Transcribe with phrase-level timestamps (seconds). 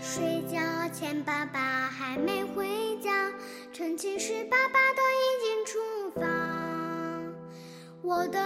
[0.00, 0.58] 睡觉
[0.92, 3.30] 前爸爸还没回家
[3.72, 5.78] 晨起时爸爸都已经出
[6.20, 6.26] 发
[8.02, 8.40] 我的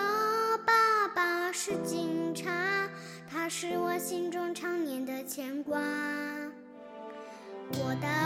[0.66, 2.88] 爸爸是警察
[3.30, 5.80] 他是我心中常年的牵挂。
[7.72, 8.23] 我的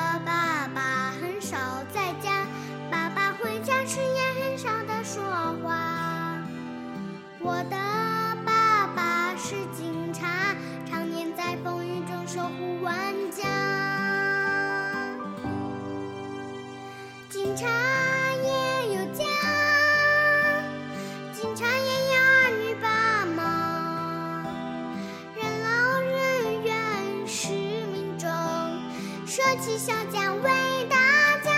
[29.38, 30.50] 社区小家为
[30.90, 30.96] 大
[31.44, 31.52] 家。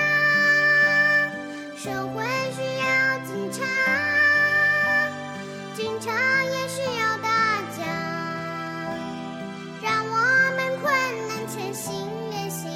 [1.78, 2.22] 社会
[2.54, 3.64] 需要警察
[5.74, 6.12] 警察
[6.44, 7.82] 也需要大家。
[9.82, 10.14] 让我
[10.56, 10.92] 们困
[11.26, 12.70] 难前行连行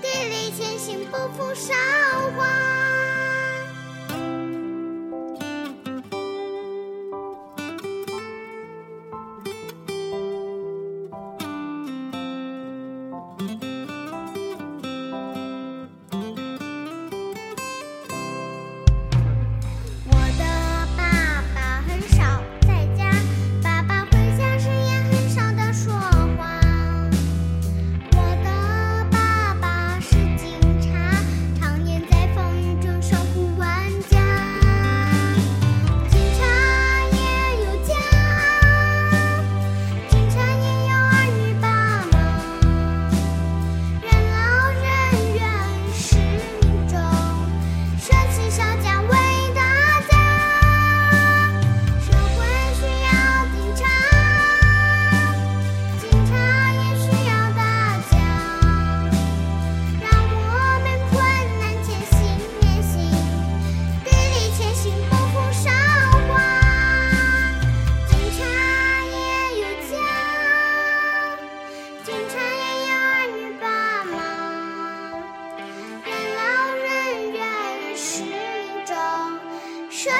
[0.00, 1.74] 砥砺前行不负韶
[2.36, 2.85] 华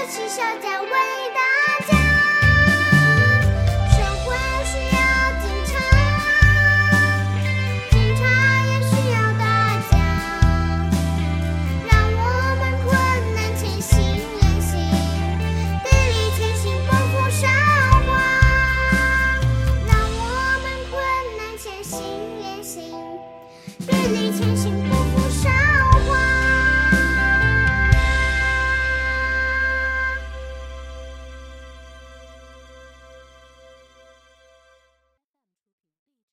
[0.08, 0.90] 洗手间为
[1.34, 2.05] 大家